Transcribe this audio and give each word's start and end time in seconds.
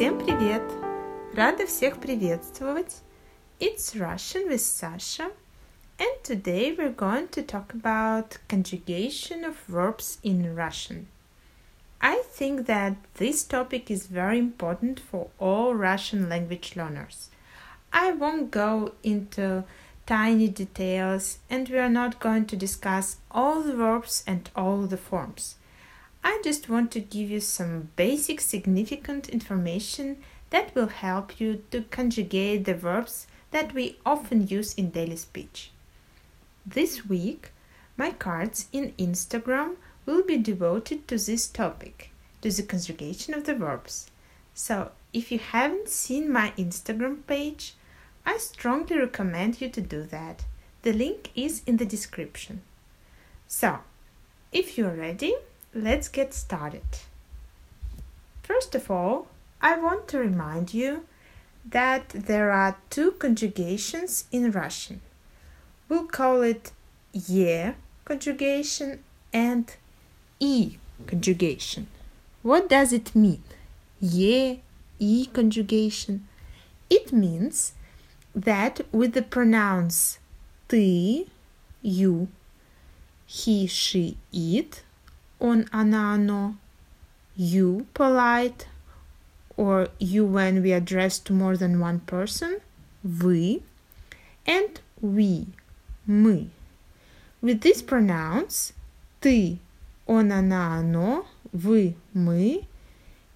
Всем 0.00 0.18
привет! 0.18 0.62
Рада 1.34 1.66
всех 1.66 2.00
приветствовать! 2.00 3.02
It's 3.58 3.94
Russian 3.94 4.48
with 4.48 4.60
Sasha 4.60 5.30
and 5.98 6.22
today 6.22 6.72
we're 6.72 6.94
going 6.94 7.28
to 7.28 7.42
talk 7.42 7.74
about 7.74 8.38
conjugation 8.48 9.44
of 9.44 9.56
verbs 9.68 10.18
in 10.22 10.54
Russian. 10.54 11.08
I 12.00 12.22
think 12.32 12.66
that 12.66 12.96
this 13.14 13.44
topic 13.44 13.90
is 13.90 14.06
very 14.06 14.38
important 14.38 15.00
for 15.00 15.28
all 15.38 15.74
Russian 15.74 16.28
language 16.28 16.76
learners. 16.76 17.30
I 17.92 18.12
won't 18.12 18.50
go 18.50 18.92
into 19.02 19.64
tiny 20.06 20.48
details 20.48 21.38
and 21.50 21.68
we 21.68 21.78
are 21.78 21.88
not 21.88 22.20
going 22.20 22.46
to 22.46 22.56
discuss 22.56 23.16
all 23.30 23.62
the 23.62 23.74
verbs 23.74 24.22
and 24.26 24.48
all 24.54 24.86
the 24.86 24.96
forms. 24.96 25.56
I 26.23 26.39
just 26.43 26.69
want 26.69 26.91
to 26.91 26.99
give 26.99 27.29
you 27.29 27.39
some 27.39 27.89
basic 27.95 28.41
significant 28.41 29.29
information 29.29 30.17
that 30.51 30.73
will 30.75 30.87
help 30.87 31.39
you 31.39 31.63
to 31.71 31.83
conjugate 31.83 32.65
the 32.65 32.75
verbs 32.75 33.27
that 33.51 33.73
we 33.73 33.97
often 34.05 34.47
use 34.47 34.73
in 34.75 34.91
daily 34.91 35.17
speech. 35.17 35.71
This 36.65 37.05
week, 37.05 37.51
my 37.97 38.11
cards 38.11 38.67
in 38.71 38.93
Instagram 38.99 39.75
will 40.05 40.23
be 40.23 40.37
devoted 40.37 41.07
to 41.07 41.17
this 41.17 41.47
topic, 41.47 42.11
to 42.41 42.51
the 42.51 42.63
conjugation 42.63 43.33
of 43.33 43.45
the 43.45 43.55
verbs. 43.55 44.09
So, 44.53 44.91
if 45.13 45.31
you 45.31 45.39
haven't 45.39 45.89
seen 45.89 46.31
my 46.31 46.53
Instagram 46.57 47.25
page, 47.27 47.73
I 48.25 48.37
strongly 48.37 48.97
recommend 48.97 49.61
you 49.61 49.69
to 49.69 49.81
do 49.81 50.03
that. 50.03 50.45
The 50.83 50.93
link 50.93 51.31
is 51.35 51.61
in 51.65 51.77
the 51.77 51.85
description. 51.85 52.61
So, 53.47 53.79
if 54.51 54.77
you're 54.77 54.95
ready, 54.95 55.35
let's 55.73 56.07
get 56.07 56.33
started. 56.33 56.83
First 58.43 58.75
of 58.75 58.91
all, 58.91 59.27
I 59.61 59.77
want 59.77 60.07
to 60.09 60.19
remind 60.19 60.73
you 60.73 61.05
that 61.69 62.09
there 62.09 62.51
are 62.51 62.77
two 62.89 63.11
conjugations 63.11 64.25
in 64.31 64.51
Russian. 64.51 65.01
We'll 65.87 66.07
call 66.07 66.41
it 66.41 66.71
ye 67.13 67.73
conjugation 68.05 69.03
and 69.31 69.73
e 70.39 70.77
conjugation. 71.07 71.87
What 72.41 72.69
does 72.69 72.91
it 72.91 73.15
mean? 73.15 73.43
Ye, 73.99 74.61
e 74.99 75.25
conjugation. 75.27 76.27
It 76.89 77.13
means 77.13 77.73
that 78.33 78.81
with 78.91 79.13
the 79.13 79.21
pronouns 79.21 80.17
ты, 80.67 81.27
you, 81.81 82.27
he, 83.27 83.67
she, 83.67 84.17
it, 84.33 84.81
он, 85.40 85.66
она, 85.70 86.14
оно, 86.14 86.56
you 87.36 87.86
polite, 87.94 88.66
or 89.56 89.88
you 89.98 90.24
when 90.24 90.62
we 90.62 90.72
address 90.72 91.18
to 91.18 91.32
more 91.32 91.56
than 91.56 91.80
one 91.80 92.00
person, 92.00 92.60
вы, 93.04 93.62
and 94.46 94.80
we, 95.00 95.46
мы. 96.06 96.48
With 97.42 97.60
these 97.60 97.82
pronouns, 97.82 98.72
ты, 99.20 99.58
он, 100.06 100.32
она, 100.32 100.78
оно, 100.78 101.26
вы, 101.52 101.94
мы, 102.14 102.66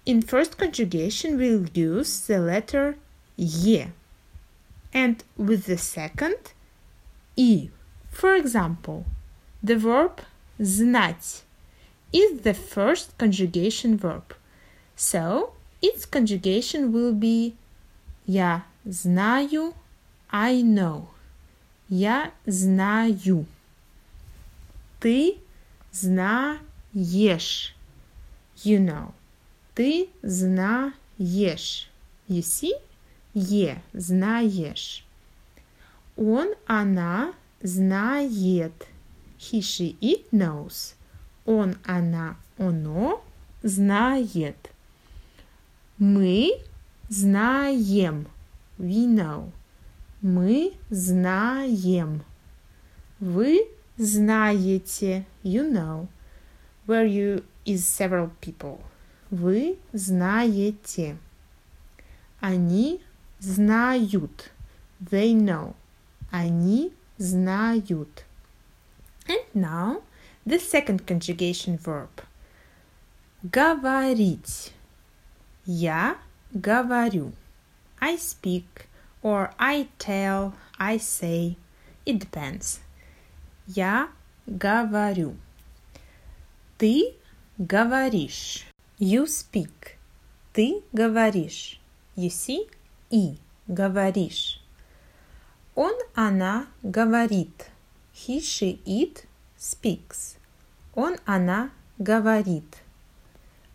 in 0.05 0.21
first 0.21 0.57
conjugation 0.57 1.37
we'll 1.37 1.67
use 1.73 2.27
the 2.27 2.39
letter 2.39 2.95
е. 3.37 3.91
And 4.93 5.23
with 5.37 5.65
the 5.65 5.77
second, 5.77 6.53
и. 7.35 7.69
For 8.11 8.35
example, 8.35 9.05
the 9.63 9.77
verb 9.77 10.21
знать 10.59 11.43
is 12.13 12.41
the 12.41 12.53
first 12.53 13.17
conjugation 13.17 13.97
verb. 13.97 14.35
So 14.95 15.53
its 15.81 16.05
conjugation 16.05 16.91
will 16.91 17.13
be 17.13 17.55
Я 18.27 18.63
знаю, 18.85 19.73
I 20.29 20.61
know. 20.61 21.07
Я 21.89 22.31
знаю. 22.45 23.45
Ты 24.99 25.37
знаешь. 25.91 27.75
You 28.63 28.79
know. 28.79 29.13
Ты 29.75 30.09
знаешь. 30.21 31.89
You 32.27 32.41
see? 32.41 32.73
Е. 33.33 33.81
Знаешь. 33.93 35.03
Он, 36.15 36.53
она 36.67 37.33
знает. 37.61 38.87
He, 39.37 39.59
she, 39.61 39.97
it 39.99 40.31
knows. 40.31 40.93
Он, 41.45 41.75
она, 41.85 42.37
оно 42.57 43.23
знает. 43.63 44.71
Мы 45.97 46.59
знаем. 47.09 48.27
We 48.77 49.05
know. 49.05 49.51
Мы 50.21 50.73
знаем. 50.89 52.23
Вы 53.19 53.67
знаете. 53.97 55.25
You 55.43 55.69
know. 55.71 56.07
Where 56.87 57.05
you 57.05 57.43
is 57.65 57.85
several 57.85 58.31
people. 58.41 58.79
Вы 59.29 59.77
знаете. 59.93 61.17
Они 62.39 63.01
знают. 63.39 64.51
They 64.99 65.33
know. 65.33 65.75
Они 66.31 66.93
знают. 67.17 68.25
And 69.27 69.43
now 69.53 70.01
the 70.45 70.59
second 70.59 71.05
conjugation 71.05 71.77
verb. 71.77 72.09
Говорить. 73.43 74.71
Я 75.65 76.17
говорю. 76.53 77.33
I 77.99 78.15
speak 78.15 78.87
or 79.21 79.51
I 79.59 79.87
tell, 79.99 80.53
I 80.79 80.97
say. 80.97 81.57
It 82.05 82.19
depends. 82.19 82.79
Я 83.67 84.09
говорю. 84.47 85.35
Ты 86.77 87.13
говоришь. 87.59 88.65
You 88.99 89.25
speak. 89.25 89.97
Ты 90.53 90.81
говоришь. 90.91 91.79
You 92.15 92.29
see? 92.29 92.69
И. 93.09 93.37
Говоришь. 93.67 94.61
Он, 95.75 95.93
она 96.15 96.67
говорит. 96.83 97.69
He, 98.13 98.39
she, 98.39 98.81
it 98.85 99.25
speaks. 99.57 100.34
Он, 100.96 101.16
она 101.26 101.70
говорит. 101.98 102.82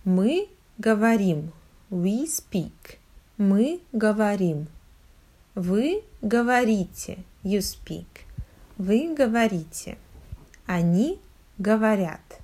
Мы 0.03 0.49
говорим. 0.79 1.53
We 1.91 2.25
speak. 2.25 2.97
Мы 3.37 3.81
говорим. 3.93 4.67
Вы 5.53 6.03
говорите. 6.23 7.19
You 7.43 7.59
speak. 7.59 8.25
Вы 8.77 9.13
говорите. 9.15 9.99
Они 10.65 11.21
говорят. 11.59 12.41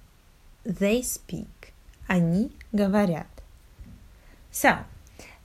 They 0.63 1.01
speak. 1.01 1.73
Они 2.07 2.51
говорят. 2.71 3.27
So, 4.51 4.85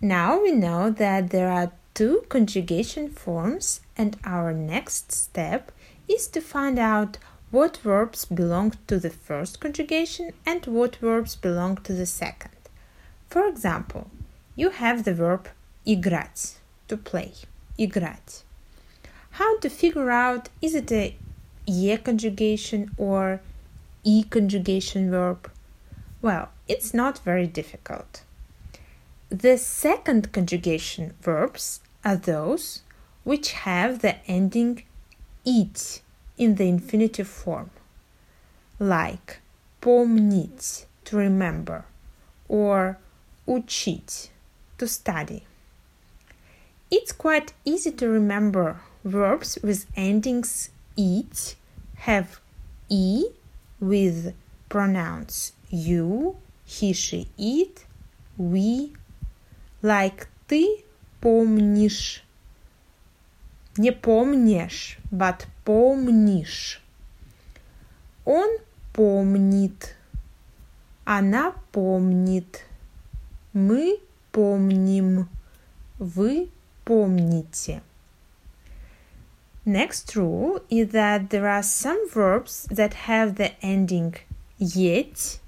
now 0.03 0.43
we 0.43 0.53
know 0.53 0.91
that 0.91 1.31
there 1.31 1.49
are 1.49 1.73
two 1.95 2.27
conjugation 2.29 3.09
forms 3.09 3.81
and 3.97 4.19
our 4.25 4.53
next 4.53 5.11
step 5.11 5.73
is 6.07 6.29
to 6.29 6.43
find 6.43 6.79
out 6.79 7.17
what 7.52 7.78
verbs 7.78 8.26
belong 8.26 8.74
to 8.88 9.00
the 9.00 9.10
first 9.10 9.60
conjugation 9.60 10.32
and 10.46 10.66
what 10.66 10.98
verbs 10.98 11.36
belong 11.36 11.78
to 11.78 11.94
the 11.94 12.06
second. 12.06 12.52
For 13.30 13.48
example, 13.48 14.10
you 14.56 14.72
have 14.72 15.04
the 15.04 15.14
verb 15.14 15.48
играть, 15.86 16.56
to 16.88 16.98
play, 16.98 17.34
играть. 17.80 18.44
How 19.32 19.58
to 19.60 19.70
figure 19.70 20.12
out 20.12 20.50
is 20.62 20.76
it 20.76 20.92
a 20.92 21.16
e 21.66 21.96
conjugation 21.98 22.92
or 22.98 23.42
e 24.04 24.24
conjugation 24.24 25.12
verb? 25.12 25.50
Well, 26.22 26.50
it's 26.68 26.94
not 26.94 27.20
very 27.20 27.48
difficult. 27.48 28.24
The 29.30 29.58
second 29.58 30.32
conjugation 30.32 31.14
verbs 31.22 31.82
are 32.04 32.16
those 32.16 32.82
which 33.24 33.52
have 33.52 34.00
the 34.00 34.16
ending 34.26 34.84
it 35.46 36.01
in 36.38 36.56
the 36.56 36.68
infinitive 36.68 37.28
form, 37.28 37.70
like 38.80 39.40
помнить, 39.82 40.86
to 41.06 41.18
remember, 41.18 41.86
or 42.48 42.98
учить, 43.48 44.30
to 44.78 44.88
study. 44.88 45.44
It's 46.90 47.12
quite 47.12 47.54
easy 47.66 47.92
to 47.92 48.08
remember 48.08 48.82
verbs 49.04 49.58
with 49.64 49.86
endings 49.96 50.70
it 50.96 51.56
have 51.98 52.40
e 52.90 53.26
with 53.80 54.34
pronouns 54.70 55.54
you, 55.70 56.38
he, 56.66 56.94
she, 56.94 57.28
it, 57.38 57.86
we, 58.38 58.94
like 59.82 60.28
ты 60.48 60.84
помнишь. 61.22 62.22
Не 63.78 63.92
помнишь, 63.92 64.98
but 65.12 65.46
помнишь. 65.64 66.82
Он 68.26 68.50
помнит. 68.94 69.96
Она 71.06 71.54
помнит. 71.72 72.64
Мы 73.54 74.00
помним. 74.32 75.30
Вы 76.00 76.50
помните. 76.84 77.82
Next 79.66 80.16
rule 80.16 80.62
is 80.70 80.92
that 80.94 81.30
there 81.30 81.48
are 81.48 81.62
some 81.62 82.10
verbs 82.10 82.68
that 82.72 82.94
have 83.06 83.36
the 83.36 83.52
ending 83.62 84.16
yet, 84.58 85.40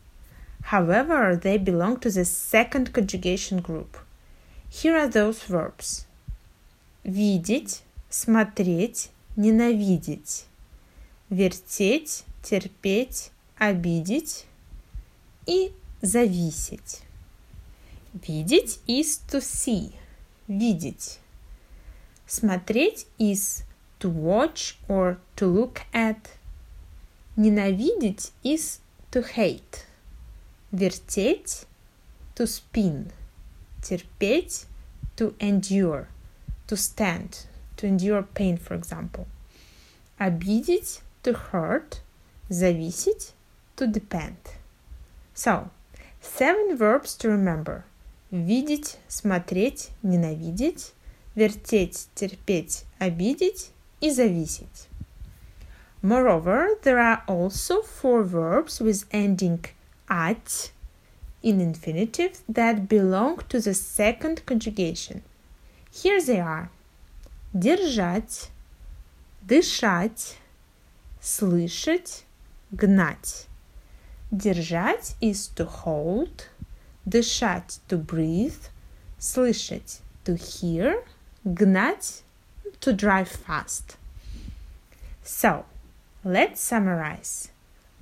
however, 0.62 1.36
they 1.36 1.57
belong 1.57 2.00
to 2.01 2.12
the 2.12 2.25
second 2.25 2.92
conjugation 2.92 3.62
group. 3.62 3.98
Here 4.69 4.98
are 4.98 5.07
those 5.07 5.44
verbs. 5.44 6.06
Видеть, 7.06 7.81
смотреть, 8.14 9.11
ненавидеть. 9.34 10.46
Вертеть, 11.31 12.25
терпеть, 12.44 13.32
обидеть 13.58 14.46
и 15.46 15.72
зависеть. 16.00 17.02
Видеть 18.12 18.78
is 18.87 19.20
to 19.28 19.40
see. 19.40 19.94
Видеть. 20.46 21.19
Смотреть 22.28 23.08
is 23.19 23.64
to 23.99 24.08
watch 24.08 24.76
or 24.87 25.19
to 25.34 25.46
look 25.46 25.81
at. 25.93 26.38
Ненавидеть 27.37 28.31
is 28.44 28.78
to 29.11 29.25
hate. 29.34 29.87
Вертеть 30.70 31.66
to 32.37 32.46
spin. 32.46 33.11
Терпеть 33.82 34.66
to 35.16 35.34
endure. 35.40 36.06
To 36.69 36.76
stand. 36.76 37.49
To 37.78 37.88
endure 37.88 38.24
pain, 38.24 38.57
for 38.57 38.75
example. 38.75 39.28
Обидеть 40.19 41.01
to 41.24 41.34
hurt. 41.34 42.01
Зависеть 42.50 43.31
to 43.75 43.86
depend. 43.86 44.38
So, 45.34 45.69
seven 46.19 46.75
verbs 46.75 47.16
to 47.18 47.30
remember. 47.30 47.86
Видеть, 48.31 48.98
смотреть, 49.07 49.92
ненавидеть, 50.04 50.94
вертеть, 51.36 52.07
терпеть, 52.16 52.86
обидеть 53.00 53.72
и 54.01 54.10
зависеть. 54.10 54.88
Moreover, 56.01 56.75
there 56.84 57.00
are 57.00 57.24
also 57.28 57.81
four 57.81 58.24
verbs 58.24 58.80
with 58.80 59.06
ending 59.12 59.66
at 60.10 60.72
in 61.42 61.62
infinitive 61.62 62.42
that 62.48 62.90
belong 62.90 63.40
to 63.50 63.60
the 63.60 63.74
second 63.74 64.46
conjugation. 64.46 65.22
Here 65.92 66.22
they 66.22 66.40
are. 66.40 66.69
Держать, 67.54 68.51
дышать, 69.42 70.38
слышать, 71.19 72.25
гнать. 72.72 73.48
Держать 74.31 75.16
is 75.22 75.50
to 75.56 75.66
hold, 75.66 76.48
дышать 77.06 77.80
to 77.88 77.98
breathe, 77.98 78.69
слышать 79.18 80.01
to 80.25 80.36
hear, 80.36 81.04
гнать 81.44 82.22
to 82.81 82.94
drive 82.94 83.30
fast. 83.30 83.98
So, 85.24 85.66
let's 86.24 86.62
summarize. 86.62 87.50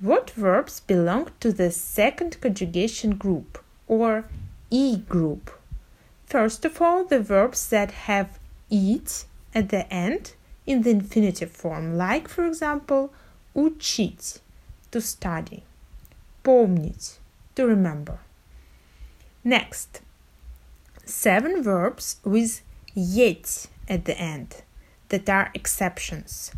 What 0.00 0.30
verbs 0.30 0.80
belong 0.80 1.30
to 1.40 1.52
the 1.52 1.70
second 1.70 2.40
conjugation 2.40 3.16
group 3.16 3.58
or 3.86 4.24
E 4.70 4.96
group? 4.96 5.50
First 6.26 6.64
of 6.64 6.80
all, 6.82 7.04
the 7.04 7.20
verbs 7.20 7.68
that 7.70 7.90
have 8.06 8.38
it 8.70 9.24
at 9.54 9.68
the 9.70 9.92
end 9.92 10.34
in 10.66 10.82
the 10.82 10.90
infinitive 10.90 11.50
form, 11.50 11.96
like, 11.96 12.28
for 12.28 12.44
example, 12.46 13.12
учить, 13.54 14.40
to 14.90 15.00
study, 15.00 15.64
помнить, 16.44 17.16
to 17.54 17.66
remember. 17.66 18.20
Next, 19.44 20.00
seven 21.04 21.62
verbs 21.62 22.16
with 22.24 22.60
yet 22.94 23.66
at 23.88 24.04
the 24.04 24.18
end 24.18 24.62
that 25.08 25.28
are 25.28 25.50
exceptions. 25.54 26.52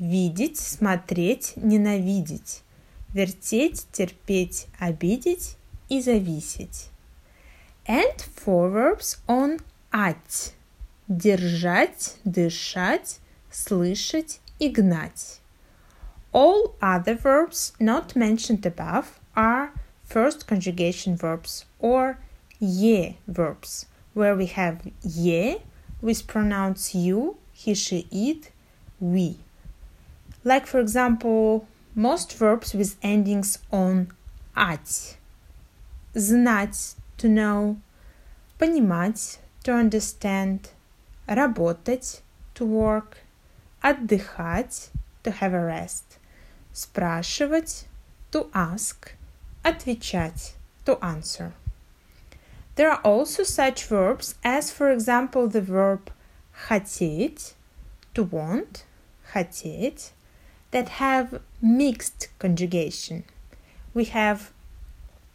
Видеть, 0.00 0.58
смотреть, 0.58 1.54
ненавидеть. 1.56 2.62
Вертеть, 3.12 3.86
терпеть, 3.92 4.66
обидеть 4.80 5.56
и 5.88 6.00
зависеть. 6.00 6.88
And 7.86 8.20
four 8.20 8.70
verbs 8.70 9.18
on 9.28 9.60
at. 9.92 10.52
Держать, 11.08 12.16
дышать, 12.24 13.18
слышать 13.50 14.40
и 14.58 14.68
гнать. 14.68 15.40
All 16.32 16.74
other 16.80 17.14
verbs 17.14 17.72
not 17.78 18.16
mentioned 18.16 18.64
above 18.66 19.20
are 19.36 19.72
first 20.02 20.46
conjugation 20.46 21.16
verbs 21.16 21.64
or 21.78 22.18
ye 22.58 23.18
verbs, 23.28 23.86
where 24.14 24.34
we 24.34 24.46
have 24.46 24.80
ye 25.02 25.58
with 26.00 26.26
pronouns 26.26 26.94
you, 26.94 27.36
he, 27.52 27.74
she, 27.74 28.06
it, 28.10 28.50
we. 29.00 29.38
Like, 30.44 30.66
for 30.66 30.78
example, 30.80 31.66
most 31.94 32.36
verbs 32.36 32.74
with 32.74 32.96
endings 33.02 33.58
on 33.70 34.12
ать. 34.56 35.16
Знать, 36.14 36.94
to 37.18 37.28
know. 37.28 37.78
Понимать, 38.58 39.38
to 39.64 39.72
understand. 39.72 40.70
Работать, 41.28 42.22
to 42.54 42.64
work. 42.64 43.18
Отдыхать, 43.82 44.90
to 45.22 45.30
have 45.30 45.54
a 45.54 45.64
rest. 45.64 46.18
Спрашивать, 46.72 47.84
to 48.32 48.50
ask. 48.54 49.14
Отвечать, 49.64 50.54
to 50.84 50.98
answer. 51.04 51.52
There 52.76 52.90
are 52.90 53.00
also 53.04 53.44
such 53.44 53.86
verbs 53.86 54.34
as, 54.42 54.70
for 54.70 54.90
example, 54.90 55.46
the 55.48 55.60
verb 55.60 56.10
хотеть, 56.68 57.54
to 58.14 58.22
want, 58.24 58.84
хотеть, 59.32 60.10
that 60.72 60.88
have 61.00 61.40
mixed 61.62 62.28
conjugation. 62.38 63.24
We 63.94 64.06
have 64.06 64.50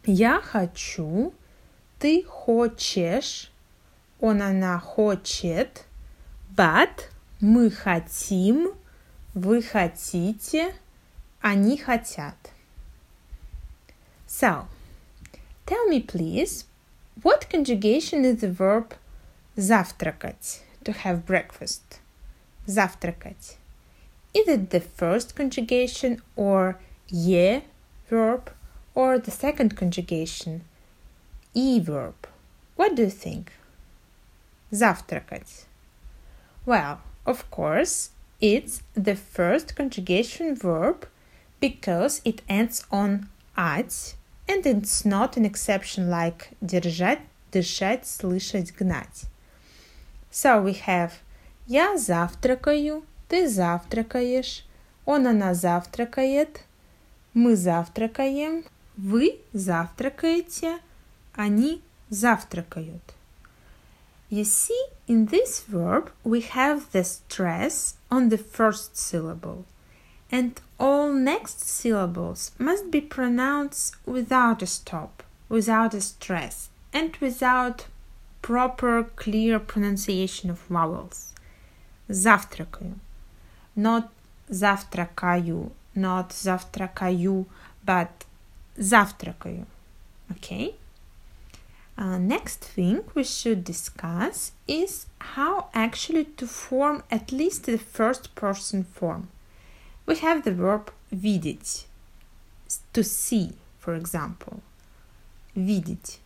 я 0.04 0.40
хочу, 0.40 1.34
ты 1.98 2.22
хочешь, 2.24 3.50
он, 4.24 4.42
она 4.42 4.78
хочет, 4.78 5.84
but 6.54 7.08
мы 7.40 7.70
хотим, 7.70 8.72
вы 9.34 9.62
хотите, 9.62 10.74
они 11.40 11.78
хотят. 11.78 12.36
So, 14.26 14.66
tell 15.66 15.88
me 15.88 16.00
please, 16.00 16.66
what 17.22 17.48
conjugation 17.50 18.24
is 18.24 18.40
the 18.40 18.50
verb 18.52 18.94
завтракать, 19.56 20.60
to 20.84 20.92
have 20.92 21.26
breakfast? 21.26 22.00
Завтракать. 22.66 23.56
Is 24.32 24.46
it 24.46 24.70
the 24.70 24.80
first 24.80 25.34
conjugation 25.34 26.22
or 26.36 26.78
ye 27.08 27.62
verb 28.08 28.52
or 28.94 29.18
the 29.18 29.30
second 29.30 29.76
conjugation 29.76 30.62
e 31.54 31.80
verb? 31.80 32.14
What 32.76 32.94
do 32.94 33.02
you 33.02 33.10
think? 33.10 33.52
Завтракать. 34.75 35.67
Well, 36.65 36.97
of 37.25 37.49
course, 37.49 38.09
it's 38.41 38.81
the 38.93 39.15
first 39.15 39.73
conjugation 39.73 40.53
verb 40.53 41.07
because 41.61 42.21
it 42.25 42.41
ends 42.49 42.85
on 42.91 43.29
ать 43.57 44.15
and 44.49 44.65
it's 44.65 45.05
not 45.05 45.37
an 45.37 45.45
exception 45.45 46.09
like 46.09 46.49
держать, 46.61 47.21
дышать, 47.53 48.05
слышать, 48.05 48.75
гнать. 48.75 49.27
So 50.29 50.61
we 50.61 50.73
have 50.85 51.13
я 51.67 51.97
завтракаю, 51.97 53.05
ты 53.29 53.47
завтракаешь, 53.47 54.65
он, 55.05 55.25
она 55.25 55.53
завтракает, 55.53 56.65
мы 57.33 57.55
завтракаем, 57.55 58.65
вы 58.97 59.39
завтракаете, 59.53 60.79
они 61.33 61.81
завтракают. 62.09 63.14
You 64.34 64.44
see, 64.44 64.84
in 65.08 65.26
this 65.26 65.60
verb 65.60 66.12
we 66.22 66.40
have 66.42 66.92
the 66.92 67.04
stress 67.04 67.96
on 68.10 68.28
the 68.28 68.38
first 68.38 68.96
syllable, 68.96 69.64
and 70.30 70.60
all 70.78 71.12
next 71.12 71.60
syllables 71.64 72.52
must 72.58 72.90
be 72.90 73.00
pronounced 73.00 73.96
without 74.06 74.62
a 74.62 74.66
stop, 74.66 75.24
without 75.48 75.94
a 75.94 76.00
stress, 76.00 76.70
and 76.92 77.16
without 77.16 77.86
proper 78.40 79.04
clear 79.16 79.58
pronunciation 79.58 80.48
of 80.50 80.60
vowels. 80.60 81.32
Завтракаю. 82.08 82.94
Not 83.76 84.10
завтракаю, 84.50 85.70
not 85.94 86.30
завтракаю, 86.30 87.46
but 87.84 88.24
завтракаю. 88.78 89.66
Okay? 90.32 90.74
Uh, 91.98 92.16
next 92.18 92.64
thing 92.64 93.02
we 93.14 93.22
should 93.22 93.62
discuss 93.62 94.52
is 94.66 95.06
how 95.18 95.68
actually 95.74 96.24
to 96.24 96.46
form 96.46 97.02
at 97.10 97.30
least 97.30 97.64
the 97.64 97.76
first 97.76 98.34
person 98.34 98.84
form. 98.84 99.28
We 100.06 100.16
have 100.16 100.44
the 100.44 100.52
verb 100.52 100.90
видеть, 101.14 101.84
to 102.94 103.04
see, 103.04 103.52
for 103.78 103.94
example. 103.94 104.62
Видеть. 105.56 106.18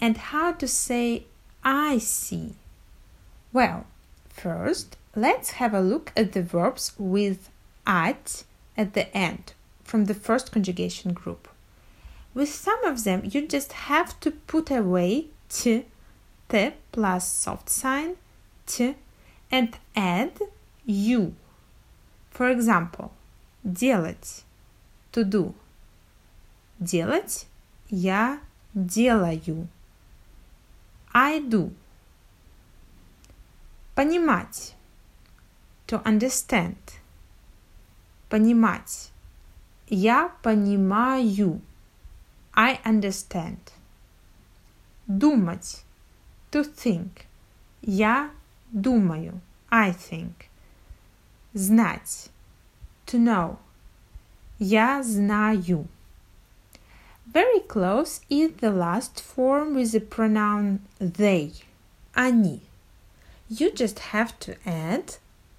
And 0.00 0.16
how 0.16 0.52
to 0.52 0.66
say 0.66 1.26
I 1.62 1.98
see. 1.98 2.54
Well, 3.52 3.86
first, 4.28 4.96
let's 5.14 5.52
have 5.52 5.72
a 5.72 5.80
look 5.80 6.12
at 6.16 6.32
the 6.32 6.42
verbs 6.42 6.92
with 6.98 7.50
at 7.86 8.44
at 8.76 8.94
the 8.94 9.16
end 9.16 9.52
from 9.84 10.06
the 10.06 10.14
first 10.14 10.50
conjugation 10.50 11.12
group. 11.12 11.48
With 12.34 12.48
some 12.48 12.84
of 12.84 13.04
them, 13.04 13.22
you 13.24 13.46
just 13.46 13.72
have 13.72 14.18
to 14.20 14.30
put 14.30 14.70
away 14.70 15.26
t, 15.48 15.84
t 16.48 16.72
plus 16.90 17.30
soft 17.30 17.70
sign, 17.70 18.16
t, 18.66 18.96
and 19.50 19.76
add 19.94 20.32
you. 20.84 21.34
For 22.30 22.48
example, 22.50 23.12
делать, 23.64 24.42
to 25.12 25.24
do. 25.24 25.54
Делать 26.80 27.46
я 27.88 28.40
делаю. 28.74 29.68
I 31.12 31.38
do. 31.38 31.72
Понимать. 33.94 34.74
To 35.86 36.02
understand. 36.02 36.76
Понимать. 38.28 39.12
Я 39.88 40.32
понимаю. 40.42 41.60
I 42.58 42.80
understand. 42.84 43.72
Думать. 45.08 45.82
To 46.52 46.62
think. 46.62 47.26
Я 47.82 48.30
думаю. 48.72 49.40
I 49.70 49.90
think. 49.90 50.48
Знать. 51.54 52.28
To 53.06 53.18
know. 53.18 53.58
Я 54.58 55.02
знаю. 55.02 55.88
Very 57.26 57.60
close 57.60 58.20
is 58.30 58.52
the 58.60 58.70
last 58.70 59.20
form 59.20 59.74
with 59.74 59.92
the 59.92 60.00
pronoun 60.00 60.80
they. 61.00 61.52
Они. 62.14 62.60
You 63.48 63.72
just 63.72 63.98
have 64.12 64.38
to 64.40 64.56
add 64.64 65.16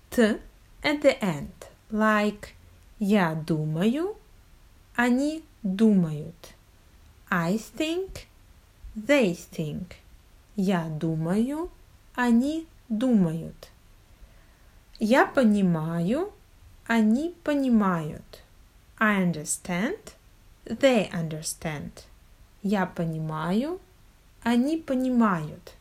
t 0.10 0.38
at 0.84 1.02
the 1.02 1.24
end, 1.24 1.52
like 1.92 2.54
я 3.00 3.34
думаю, 3.36 4.16
они 4.96 5.44
думают. 5.64 6.54
I 7.31 7.59
think, 7.59 8.27
they 8.97 9.35
think. 9.35 9.99
Я 10.57 10.89
думаю, 10.89 11.71
они 12.17 12.67
думают. 12.89 13.71
Я 14.99 15.27
понимаю, 15.27 16.33
они 16.87 17.37
понимают. 17.45 18.43
I 18.99 19.23
understand, 19.23 20.15
they 20.65 21.09
understand. 21.13 22.05
Я 22.63 22.85
понимаю, 22.85 23.81
они 24.43 24.77
понимают. 24.77 25.75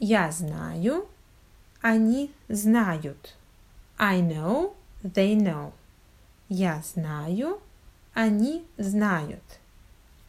Я 0.00 0.32
знаю, 0.32 1.06
они 1.80 2.32
знают. 2.48 3.36
I 3.98 4.20
know, 4.20 4.74
they 5.04 5.36
know. 5.36 5.72
Я 6.48 6.82
знаю, 6.82 7.60
они 8.14 8.66
знают. 8.76 9.59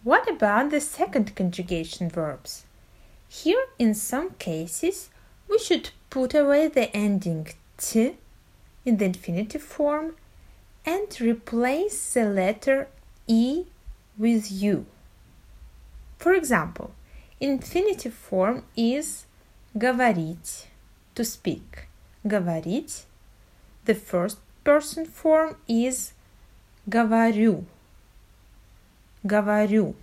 What 0.04 0.30
about 0.30 0.70
the 0.70 0.80
second 0.80 1.34
conjugation 1.34 2.08
verbs? 2.08 2.64
Here, 3.28 3.64
in 3.78 3.94
some 3.94 4.30
cases, 4.38 5.10
we 5.48 5.58
should 5.58 5.90
put 6.10 6.34
away 6.34 6.68
the 6.68 6.94
ending 6.96 7.48
t 7.76 8.16
in 8.84 8.96
the 8.98 9.04
infinitive 9.04 9.62
form 9.62 10.16
and 10.84 11.20
replace 11.20 12.14
the 12.14 12.24
letter 12.24 12.88
e 13.26 13.64
with 14.16 14.50
u. 14.50 14.86
For 16.18 16.32
example, 16.32 16.92
infinitive 17.40 18.14
form 18.14 18.64
is 18.76 19.26
говорить, 19.76 20.66
to 21.14 21.24
speak. 21.24 21.88
Говорить. 22.26 23.04
The 23.84 23.94
first 23.94 24.38
person 24.64 25.04
form 25.04 25.56
is 25.68 26.12
говорю. 26.88 27.66
Говорю. 29.23 29.95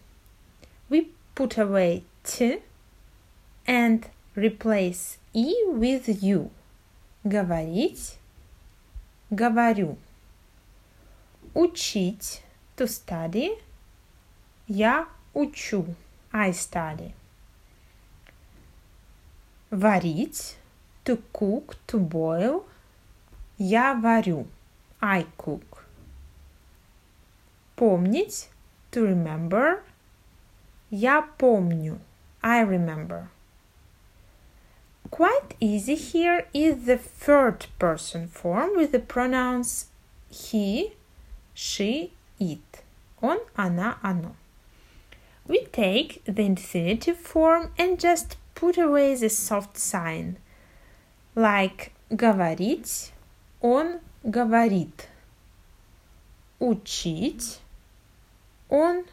We 0.89 1.09
put 1.35 1.59
away 1.59 2.05
t 2.23 2.61
and 3.67 4.07
replace 4.37 5.19
e 5.35 5.55
with 5.67 6.23
u. 6.23 6.51
Говорить. 7.25 8.17
Говорю. 9.31 9.99
Учить. 11.55 12.43
To 12.77 12.87
study. 12.87 13.59
Я 14.69 15.09
учу. 15.35 15.97
I 16.33 16.53
study. 16.53 17.13
Варить. 19.71 20.57
To 21.05 21.21
cook, 21.33 21.77
to 21.89 21.99
boil. 21.99 22.65
Я 23.59 23.95
варю. 23.95 24.47
I 25.01 25.27
cook. 25.37 25.85
Помнить. 27.75 28.49
To 28.92 29.06
remember. 29.06 29.82
Я 30.90 31.22
помню. 31.38 32.00
I 32.42 32.62
remember. 32.64 33.30
Quite 35.10 35.56
easy 35.60 35.96
here 35.96 36.48
is 36.54 36.86
the 36.86 36.98
third 36.98 37.68
person 37.78 38.28
form 38.28 38.76
with 38.76 38.92
the 38.92 39.00
pronouns 39.00 39.88
he, 40.30 40.94
she, 41.54 42.14
it. 42.40 42.84
Он, 43.22 43.40
она, 43.56 43.98
оно. 44.02 44.36
We 45.48 45.66
take 45.66 46.24
the 46.26 46.44
infinitive 46.44 47.18
form 47.18 47.72
and 47.78 48.00
just 48.00 48.38
put 48.56 48.78
away 48.78 49.16
the 49.16 49.30
soft 49.30 49.78
sign, 49.78 50.38
like 51.36 51.92
говорить, 52.10 53.12
он 53.62 54.00
говорит. 54.26 55.08
Учить, 56.60 57.60
он 58.70 59.06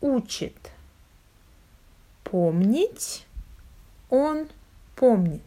учит. 0.00 0.70
Помнить, 2.24 3.26
он 4.10 4.48
помнит. 4.96 5.42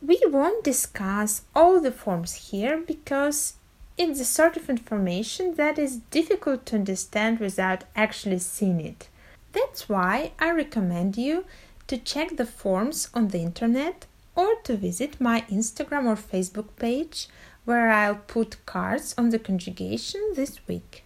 We 0.00 0.18
won't 0.30 0.62
discuss 0.62 1.42
all 1.54 1.80
the 1.80 1.90
forms 1.90 2.50
here 2.50 2.76
because 2.86 3.54
it's 3.96 4.18
the 4.20 4.24
sort 4.24 4.56
of 4.56 4.70
information 4.70 5.54
that 5.56 5.78
is 5.78 6.02
difficult 6.10 6.66
to 6.66 6.76
understand 6.76 7.40
without 7.40 7.82
actually 7.96 8.38
seeing 8.38 8.80
it. 8.80 9.08
That's 9.52 9.88
why 9.88 10.32
I 10.38 10.52
recommend 10.52 11.16
you 11.16 11.44
to 11.88 11.96
check 11.96 12.36
the 12.36 12.46
forms 12.46 13.08
on 13.12 13.28
the 13.28 13.40
internet 13.40 14.06
or 14.36 14.54
to 14.64 14.76
visit 14.76 15.20
my 15.20 15.40
Instagram 15.50 16.06
or 16.06 16.14
Facebook 16.14 16.76
page 16.76 17.28
where 17.64 17.90
I'll 17.90 18.22
put 18.26 18.64
cards 18.66 19.14
on 19.18 19.30
the 19.30 19.38
conjugation 19.38 20.20
this 20.34 20.60
week. 20.68 21.01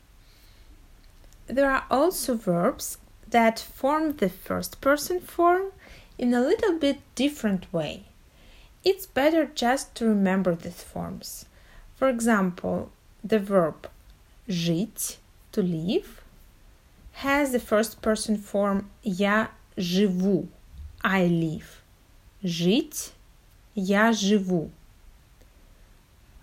There 1.47 1.71
are 1.71 1.85
also 1.91 2.35
verbs 2.35 2.99
that 3.29 3.59
form 3.59 4.17
the 4.17 4.29
first 4.29 4.81
person 4.81 5.21
form 5.21 5.73
in 6.19 6.33
a 6.35 6.41
little 6.41 6.79
bit 6.79 7.01
different 7.15 7.73
way. 7.73 8.05
It's 8.85 9.07
better 9.07 9.47
just 9.47 9.95
to 9.97 10.07
remember 10.07 10.55
these 10.55 10.83
forms. 10.83 11.47
For 11.97 12.09
example, 12.09 12.91
the 13.23 13.39
verb 13.39 13.89
жить, 14.49 15.17
to 15.53 15.63
live, 15.63 16.23
has 17.13 17.53
the 17.53 17.61
first 17.61 18.03
person 18.03 18.37
form 18.37 18.91
я 19.05 19.49
живу, 19.77 20.49
I 21.05 21.27
live. 21.27 21.83
Жить, 22.43 23.13
я 23.75 24.13
живу. 24.13 24.71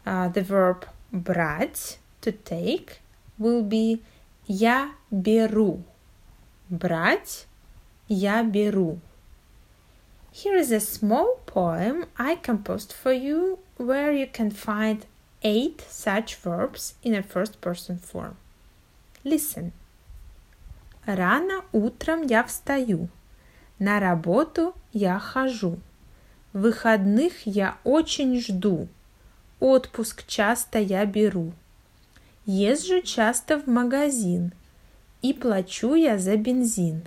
Uh, 0.06 0.30
the 0.30 0.42
verb 0.42 0.88
брать, 1.14 1.98
to 2.22 2.32
take, 2.32 3.00
will 3.38 3.64
be 3.64 4.02
я 4.47 4.91
беру. 5.11 5.83
Брать, 6.69 7.47
я 8.09 8.43
беру. 8.43 9.01
Here 10.33 10.59
is 10.59 10.73
a 10.73 10.81
small 10.81 11.39
poem 11.47 12.07
I 12.17 12.37
composed 12.37 12.93
for 12.93 13.13
you 13.13 13.59
where 13.79 14.13
you 14.13 14.27
can 14.27 14.51
find 14.51 15.07
eight 15.43 15.83
such 15.89 16.35
verbs 16.37 16.95
in 17.03 17.15
a 17.15 17.23
first 17.23 17.61
person 17.61 17.99
form. 17.99 18.37
Listen. 19.23 19.73
Рано 21.07 21.65
утром 21.73 22.23
я 22.23 22.43
встаю. 22.45 23.09
На 23.79 24.01
работу 24.01 24.75
я 24.93 25.19
хожу. 25.19 25.79
Выходных 26.53 27.47
я 27.47 27.79
очень 27.85 28.41
жду. 28.41 28.89
Отпуск 29.61 30.27
часто 30.27 30.79
я 30.79 31.05
беру. 31.07 31.53
Езжу 32.46 33.02
часто 33.02 33.60
в 33.60 33.68
магазин. 33.68 34.54
И 35.22 35.34
плачу 35.34 35.96
я 35.96 36.18
за 36.18 36.38
бензин. 36.38 37.04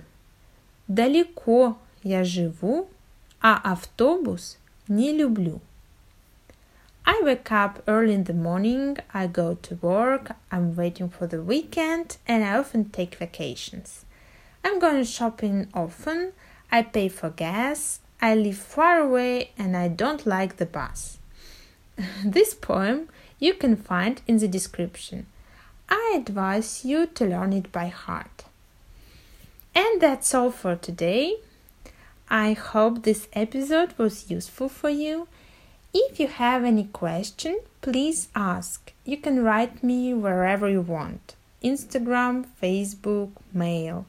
Далеко 0.87 1.77
я 2.03 2.23
живу, 2.23 2.87
а 3.41 3.59
автобус 3.71 4.57
не 4.87 5.11
люблю. 5.11 5.61
I 7.05 7.21
wake 7.21 7.51
up 7.51 7.83
early 7.85 8.13
in 8.13 8.23
the 8.23 8.33
morning, 8.33 8.97
I 9.13 9.27
go 9.27 9.55
to 9.55 9.75
work, 9.81 10.31
I'm 10.51 10.75
waiting 10.75 11.09
for 11.09 11.27
the 11.27 11.41
weekend, 11.41 12.17
and 12.25 12.43
I 12.45 12.57
often 12.57 12.85
take 12.91 13.15
vacations. 13.15 14.05
I'm 14.63 14.79
going 14.79 15.03
shopping 15.03 15.67
often, 15.73 16.31
I 16.71 16.81
pay 16.83 17.09
for 17.09 17.29
gas, 17.29 17.99
I 18.21 18.35
live 18.35 18.57
far 18.57 18.99
away, 18.99 19.51
and 19.57 19.75
I 19.75 19.89
don't 19.89 20.25
like 20.25 20.55
the 20.55 20.65
bus. 20.65 21.17
this 22.23 22.53
poem 22.53 23.09
you 23.38 23.54
can 23.54 23.76
find 23.76 24.20
in 24.26 24.38
the 24.38 24.48
description. 24.48 25.26
I 25.88 26.14
advise 26.16 26.84
you 26.84 27.06
to 27.06 27.24
learn 27.24 27.52
it 27.52 27.72
by 27.72 27.88
heart. 27.88 28.44
And 29.74 30.00
that's 30.00 30.34
all 30.34 30.50
for 30.50 30.76
today. 30.76 31.36
I 32.28 32.52
hope 32.52 33.02
this 33.02 33.28
episode 33.32 33.94
was 33.96 34.30
useful 34.30 34.68
for 34.68 34.90
you. 34.90 35.28
If 35.94 36.20
you 36.20 36.26
have 36.26 36.64
any 36.64 36.84
question, 36.84 37.60
please 37.80 38.28
ask. 38.34 38.92
You 39.04 39.16
can 39.16 39.42
write 39.42 39.82
me 39.82 40.12
wherever 40.12 40.68
you 40.68 40.82
want 40.82 41.34
Instagram, 41.62 42.46
Facebook, 42.62 43.30
mail. 43.52 44.06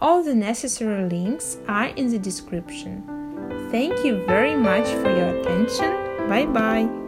All 0.00 0.22
the 0.22 0.34
necessary 0.34 1.08
links 1.08 1.58
are 1.68 1.88
in 1.88 2.10
the 2.10 2.18
description. 2.18 3.04
Thank 3.70 4.04
you 4.04 4.24
very 4.24 4.56
much 4.56 4.88
for 4.88 5.10
your 5.10 5.36
attention. 5.36 5.90
Bye 6.28 6.46
bye. 6.46 6.99